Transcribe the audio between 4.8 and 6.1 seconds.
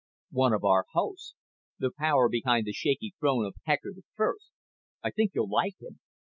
I think you'll like him.